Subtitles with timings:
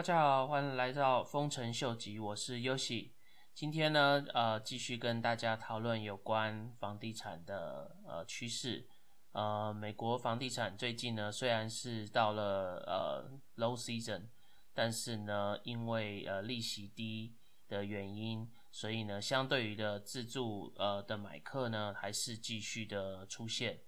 [0.00, 3.10] 大家好，欢迎来到丰臣秀吉，我是 Yoshi。
[3.52, 8.88] 今天呢，呃，继续跟大家讨论有关房地产的呃趋势。
[9.32, 14.28] 呃，美国房地产最近呢，虽然是到了呃 low season，
[14.72, 17.36] 但是呢，因为呃利息低
[17.68, 23.82] 的原因，所以呢，相对于的自住呃的买客呢，还是继续的出现。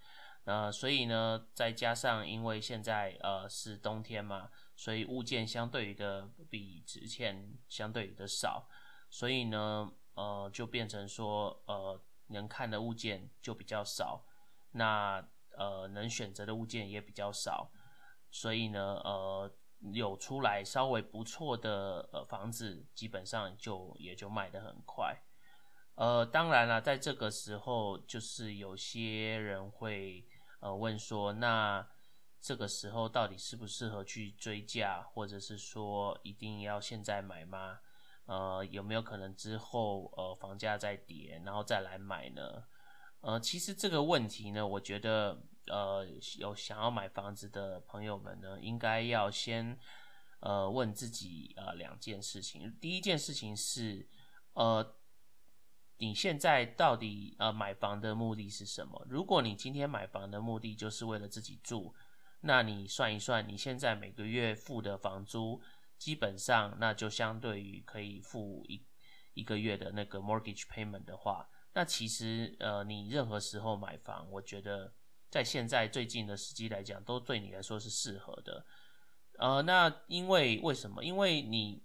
[0.44, 4.50] 呃，所以呢，再加上因为现在呃是冬天嘛，
[4.82, 8.68] 所以物件相对的比之前相对的少，
[9.08, 14.24] 所以呢，呃，就变成说呃能看的物件就比较少。
[14.72, 15.24] 那
[15.56, 17.70] 呃，能选择的物件也比较少，
[18.28, 19.54] 所以呢，呃，
[19.92, 25.16] 有出来稍微不错的呃房子，基本上就也就卖得很快。
[25.94, 30.26] 呃，当然了，在这个时候，就是有些人会
[30.58, 31.86] 呃问说，那
[32.42, 37.78] 这个时候到底适不适合去追价，或者是说一定要现在买吗？
[38.26, 42.64] 呃，有没有可能之后呃房价再跌，然后再来买呢？
[43.20, 46.04] 呃，其实这个问题呢，我觉得，呃，
[46.38, 49.78] 有想要买房子的朋友们呢，应该要先，
[50.40, 52.76] 呃，问自己呃两件事情。
[52.80, 54.08] 第一件事情是，
[54.54, 54.96] 呃，
[55.98, 59.06] 你现在到底呃买房的目的是什么？
[59.08, 61.94] 如果你今天买房的目的就是为了自己住，
[62.42, 65.62] 那你算一算，你现在每个月付的房租，
[65.96, 68.84] 基本上那就相对于可以付一
[69.34, 71.48] 一个月的那个 mortgage payment 的话。
[71.74, 74.92] 那其实，呃，你任何时候买房，我觉得
[75.30, 78.66] 在现在最近的时机来讲，都对你来说是适合的。
[79.38, 81.02] 呃，那因为为什么？
[81.02, 81.82] 因为你，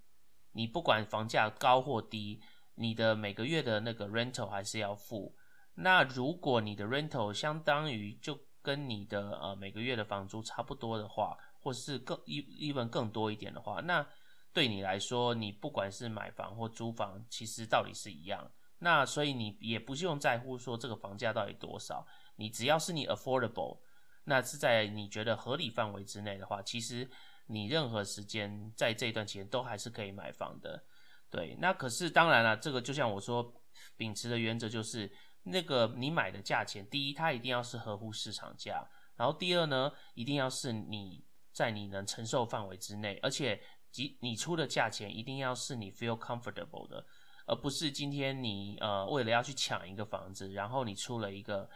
[0.52, 2.42] 你不管房价高或低，
[2.75, 5.36] 你的每个月的那个 rental 还是要付。
[5.75, 14.05] 那如果你的 rental 相当于就跟你的呃每个月的房租差不多的话，或是更一一文更多一点的话，那
[14.53, 18.52] 对你来说，你不管是买房或租房，其实道理是一样。
[18.80, 22.05] 那所以你也不用在乎说这个房价到底多少，
[22.36, 23.80] 你只要是你 affordable，
[24.26, 27.10] 那是在你觉得合理范围之内的话，其实
[27.48, 30.83] 你任何时间在这段期间都还是可以买房的。
[31.30, 33.54] 对，那可是当然了，这个就像我说，
[33.98, 35.11] 秉持的原则就是
[35.49, 47.05] 那个你买的价钱，第一它一定要是合乎市场价，然后第二呢，一定要是你在你能承受范围之内，而且即你出的价钱一定要是你 feel comfortable 的。
[47.49, 51.69] 而不是今天你呃为了要去抢一个房子，然后你出了一个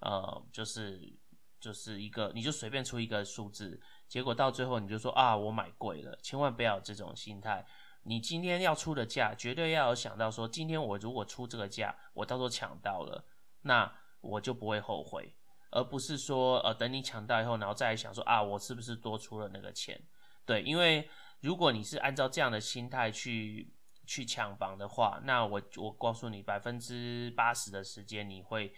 [0.00, 1.00] 呃就是
[1.58, 7.64] 就是一个你就随便出一个数字，结果到最后你就说啊我买贵了，千万不要有这种心态。
[8.04, 13.26] 你今天要出的价，绝对要有想到说，今天我如果出这个价，我到时候抢到了，
[13.62, 15.34] 那我就不会后悔，
[15.70, 20.00] 而不是说呃等你抢到以后，然后再来想说啊我是不是多出了那个钱？
[20.46, 21.08] 对，因为
[21.40, 23.72] 如果你是按照这样的心态去。
[24.06, 28.70] 去抢房的话，那我我告诉你，百分之八十的时间你会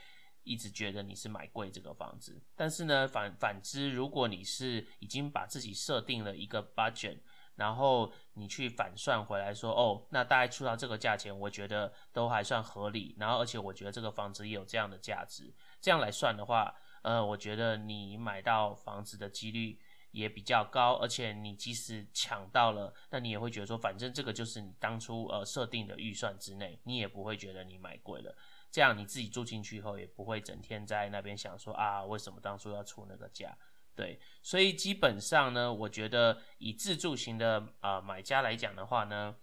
[0.44, 2.40] 一直觉得你是买贵这个房子。
[2.54, 7.18] 但是呢，反反之，如果你是已经把自己设定了一个 budget，
[7.56, 13.16] 然后你去反算回来说，哦，那大概出到这个价钱，我觉得都还算合理。
[13.18, 16.72] 然后，而且我觉得这个房子也有这样的价值，这样来算的话，
[17.02, 19.80] 呃，我觉得你买到房子的几率。
[20.12, 28.34] 也比较高，而且你即使抢到了，那你也会觉得说，反正这个就是你当初呃设定的预算之内，你也不会觉得你买贵了。
[28.70, 33.54] 这样你自己住进去以后，也不会整天在那边想说啊，为什么当初要出那个价？
[33.96, 39.34] 对，所以基本上呢，我觉得以自住型的啊买家来讲的话呢，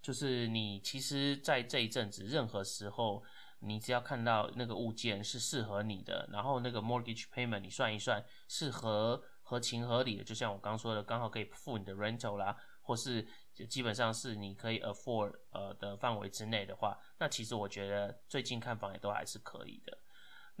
[0.00, 3.24] 就是你其实在这一阵子任何时候，
[3.60, 9.24] 你只要看到那个物件是适合你的，然后那个 mortgage payment 你算一算适合。
[9.44, 13.26] 合情合理的，就像我刚说的，刚好可以付你的 rental 啦，或是
[13.68, 19.98] 基本上是你可以 afford 呃的范围之内的话，那其实我觉得最近看房也都还是可以的。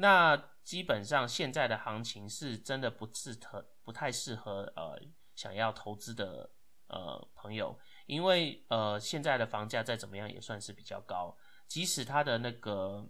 [0.02, 5.00] 那基本上现在的行情是真的不适合，不太适合呃
[5.36, 6.50] 想要投资的
[6.88, 11.36] 呃朋友，因为呃现在的房价再怎么样也算是比较高，
[11.68, 13.08] 即使它的那个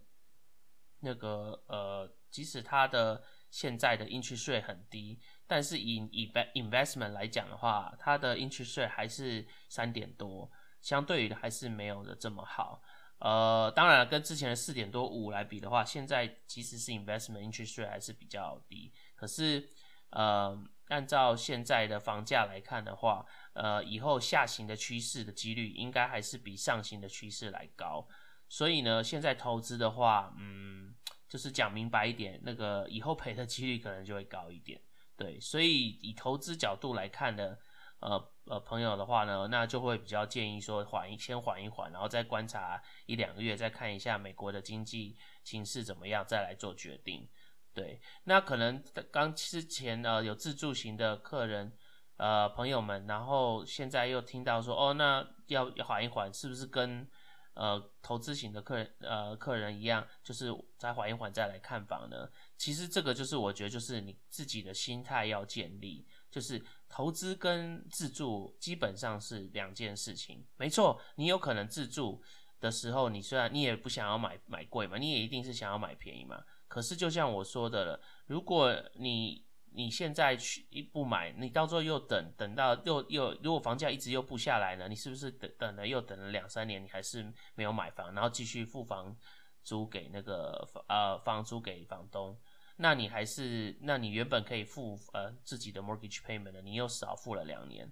[1.00, 5.18] 那个呃，即使它的现在的 interest rate 很低。
[5.46, 10.50] 但是以以 investment 来讲的话，它的 interest rate 还是三点多，
[10.82, 12.82] 相对于还是没有的这么好。
[13.24, 18.92] 呃，当然跟之前的四点多五来比的话，现在其实是 investment interest rate 还是比较低。
[19.14, 19.70] 可是，
[20.10, 28.08] 呃，按照现在的房价来看的话，呃，以后下行的趋势的几率应该还是比上行的趋势来高。
[28.48, 30.92] 所以呢，现在投资的话，嗯，
[31.28, 34.82] 就是讲明白一点，那个以后赔的几率可能就会高一点。
[35.16, 37.56] 对，所以以投资角度来看呢，
[38.00, 47.28] 呃呃朋友的话呢，那就会比较建议说缓一先缓一缓，然后再观察一两个月，再看一下美国的经济形势怎么样，再来做决定。
[47.74, 51.72] 对，那可能刚之前呃有自助型的客人
[52.16, 57.08] 呃朋友们，然后现在又听到说哦，那要缓一缓，是不是跟
[57.54, 62.28] 呃投资型的客人呃客人一样，就是再缓一缓再来看房呢？
[62.58, 66.62] 其实这个就是我觉得就是你自己的心态要建立，就是
[66.92, 70.46] 投资跟自住基本上是两件事情。
[70.58, 72.22] 没错，你有可能自住
[72.60, 76.44] 的时候，你虽然你也不想要买买贵嘛，你也一定是想要买便宜嘛。
[76.68, 79.42] 可是，就像我说的了，如果你
[79.72, 84.86] 你现在去一不买，你到时候又等等到又又，如果房价一直又不下来呢？
[84.86, 89.16] 你是不是等等了又等了两三年，你还是没有买房，然后继续付房
[89.62, 92.38] 租给那个呃房租给房东？
[92.76, 97.90] 那你还是那你原本可以付呃自己的 mortgage payment 的，你又少付了两年。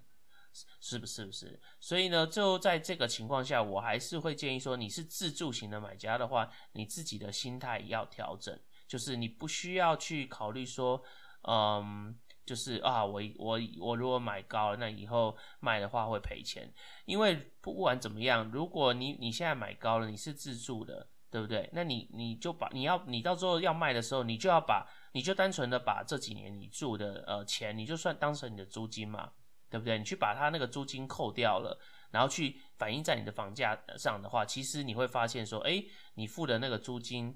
[0.81, 1.57] 是不是不是？
[1.79, 11.01] 所以呢，就在这个情况下，我还是会建议说，你是自住型的买家的话，你自己的心态要调整，就是你不需要去考虑说，
[11.47, 12.13] 嗯，
[12.45, 16.69] 就是啊，我我我如果买高了，那以后卖的话会赔钱。
[17.05, 21.67] 因为不管怎么样，如果你你现在买高了，你是自住的，对不对？
[21.73, 29.31] 那你你就把你要你到时候要卖的时候，你就要把你就单纯的把这几年你住的呃钱，你就算当成你的租金嘛。
[29.71, 29.97] 对不对？
[29.97, 31.79] 你去把它那个租金扣掉了，
[32.09, 35.81] 然后去反映在你的房价上的话，其实你会发现说，哎，
[36.15, 37.33] 你付的那个租金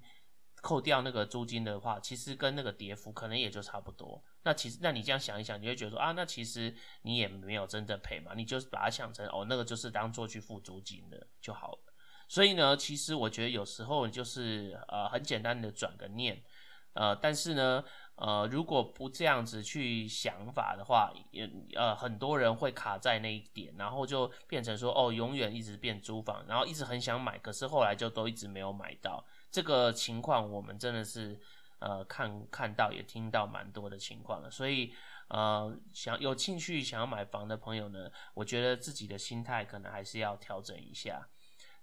[0.62, 4.22] 扣掉那个租金的话，其实跟那个跌幅可能也就差不多。
[4.44, 11.85] 那其实，那你这样想一想，你会觉得说啊，那其实你也没有真的赔嘛，你就是把它想成哦，那个就是当做去付租金的就好了。
[12.28, 16.44] 所以呢，其实我觉得有时候就是呃很简单的转个念，
[16.94, 17.84] 呃，但是呢。
[18.18, 29.22] 呃，如果不这样子去想法的话，也呃很多人会卡在那一点，然后就变成说哦，永远一直变租房，然后一直很想买，可是后来就都一直没有买到。
[29.52, 31.38] 这个情况我们真的是
[31.80, 34.94] 呃看看到也听到蛮多的情况了，所以
[35.28, 41.28] 呃想有兴趣想要买房的朋友呢，我觉得自己的心态可能还是要调整一下。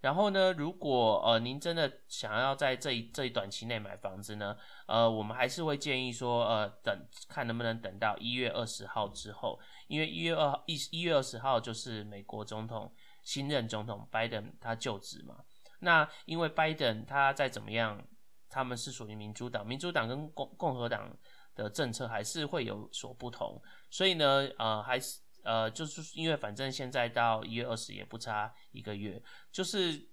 [0.02, 4.54] 然后呢，如果呃您真的想要在这一这一短期内买房子呢，
[4.86, 15.36] 呃，我们还是会建议说，呃，等看能不能等到一月二十号之后，因为一月二一一月二十号就是美国总统新任总统拜登他就职嘛。
[15.78, 18.04] 那因为拜登他再怎么样，
[18.50, 21.16] 他们是属于民主党，民主党跟共共和党
[21.54, 25.21] 的政策还是会有所不同，所以呢，呃，还是。
[25.42, 30.08] 呃，就是因为反正现在到一月二十也不差一个月，就是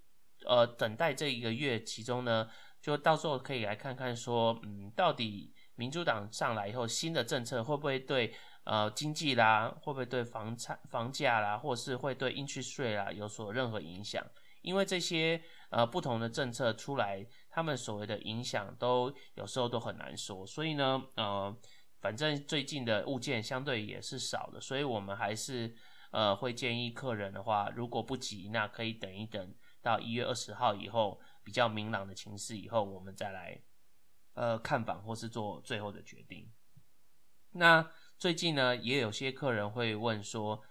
[0.46, 2.50] 呃等待这一个月，其中呢，
[2.82, 8.34] 就到时候可以来看看说，嗯，到底民主党上来以后，新的政策会不会对
[8.64, 14.26] 呃经济啦，会不会对房产房价啦，或是会对应税税啦有所任何影响？
[14.62, 21.56] 因为这些呃不同的政策出来，他们所谓的影响都有时候都很难说，所以呢，呃。
[22.00, 25.76] 反正最近的物件相对也是少的，所以我们还是
[26.12, 33.62] 呃会建议客人的话，如果不急，那可以等一等到一月二十号以后比较明朗的情势以后，我们再来
[34.34, 36.50] 呃看房或是做最后的决定。
[37.52, 40.62] 那最近呢，也有些客人会问说，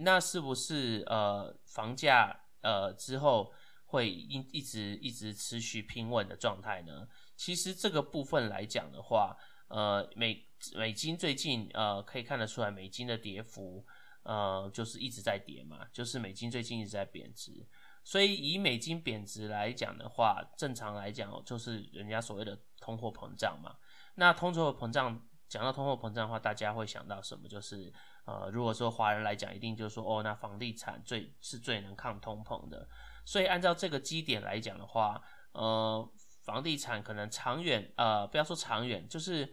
[0.00, 3.52] 那是不是呃房价呃之后
[3.86, 7.06] 会一一直一直持续平稳的状态呢？
[7.36, 9.36] 其实这个部分来讲的话，
[9.68, 10.46] 呃美。
[10.76, 13.84] 美金最近呃可以看得出来，美金的跌幅
[14.22, 17.68] 呃就是一直在跌嘛，就是美金最近一直在贬值，
[18.02, 23.76] 所以以美金贬值来讲的话，正常来讲就是人家所谓的通货膨胀嘛。
[24.14, 27.46] 那通货膨胀讲到通货膨胀的话，大家会想到什么？
[27.46, 27.92] 就是
[28.24, 32.88] 呃如果说华人来讲，一定就是说哦，那房地产最是最能抗通膨的。
[33.26, 35.20] 所以按照这个基点来讲的话，
[35.52, 36.10] 呃
[36.44, 39.52] 房地产可能长远呃不要说长远，就是。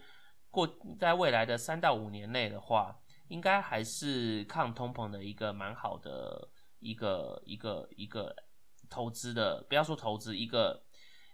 [0.54, 0.68] 过
[1.00, 8.36] 在未来的三到五年内的话，应该还是抗通膨的一个蛮好的一个一个一个
[8.90, 10.84] 投资的，不要说投资一个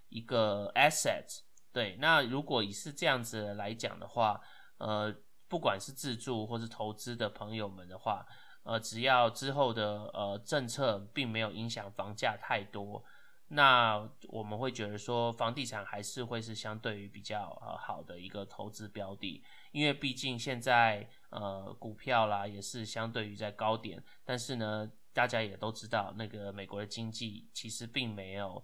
[0.09, 1.25] 一个 asset。
[1.73, 4.39] 对，那如果以是这样子来讲的话，
[4.77, 5.11] 呃，
[5.47, 8.23] 不管是自住或是投资的朋友们的话，
[8.61, 13.03] 呃，只要之后的呃政策并没有影响房价太多。
[13.49, 28.61] 那我们会觉得说，房地产还是会是相对于比较呃好的一个投资标的，因为毕竟现在呃股票啦也是相对于在高点，但是呢，大家也都知道，那个美国的经济其实并没有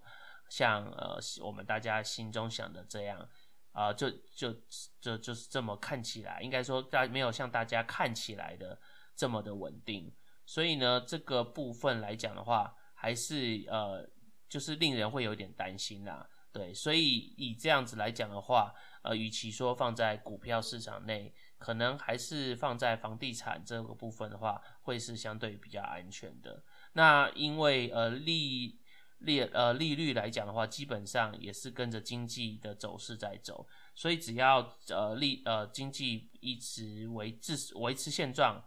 [0.50, 3.26] 像呃我们大家心中想的这样
[3.72, 4.52] 啊，就就
[5.00, 8.78] 就就是这么看起来，应该说大没有像大家看起来的
[9.16, 10.14] 这么的稳定。
[10.46, 14.06] 所以呢，这个部分来讲的话，还是呃，
[14.54, 16.24] 就是令人会有点担心啦。
[16.52, 26.62] 对，所以以这样子来讲的话，呃，与其说放在股票市场内，可能还是放在房地产这个部分的话，会是相对比较安全的。
[26.92, 28.78] 那因为呃利
[29.18, 38.62] 利呃利率来讲的话，基本上也是跟着经济的走势在走，所以只要呃利呃经济一直维持维持现状。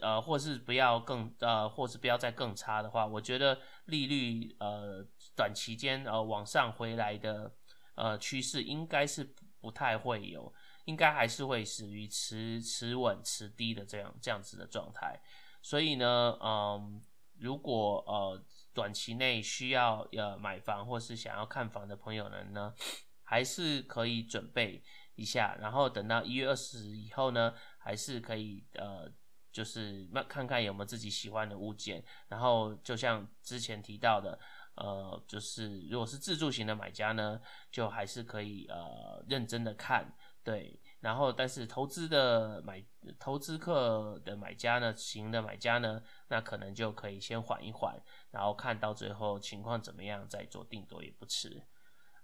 [0.00, 7.52] 呃，或是不要更呃，或是不要再更差的话，我觉得利率呃短期间呃往上回来的
[7.94, 10.52] 呃趋势应该是不太会有，
[10.84, 15.20] 应该还是会属于持持稳持低的这样这样子的状态。
[15.62, 17.02] 所以呢，嗯，
[17.38, 22.74] 如果呃短期内需要呃买房或是想要看房的朋友们呢，
[23.22, 24.82] 还是可以准备
[25.14, 29.12] 一下，然后等到一月二十以后呢，还是可以呃。
[29.54, 34.36] 就是那看看有没有自己喜欢的物件，然后就像之前提到的，
[34.76, 37.40] 呃，就是如果是自助型的买家呢，
[37.70, 40.12] 就还是可以呃认真的看，
[40.42, 42.84] 对，然后但是投资的买
[43.18, 47.96] 投资客的买家呢，型的买家呢，那可能就可以先缓一缓，
[48.30, 51.62] 然后看到最后情况怎么样再做定夺也不迟，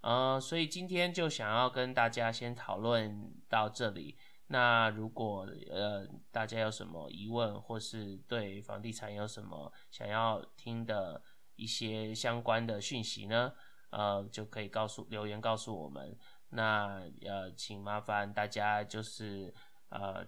[0.01, 4.19] 呃，所以今天就想要跟大家先讨论到这里。
[4.53, 11.23] 那如果呃大家有什么疑问，或是对房地产有什么想要听的
[11.61, 13.53] 一些相关的讯息呢？
[13.91, 16.17] 呃，就可以告诉留言告诉我们。
[16.51, 19.53] 那呃，请麻烦大家就是
[19.91, 20.27] 呃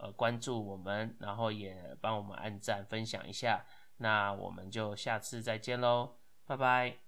[0.00, 3.64] 呃关注我们，然后也帮我们按赞分享一下。
[3.98, 6.16] 那我们就下次再见喽，
[6.46, 7.07] 拜拜。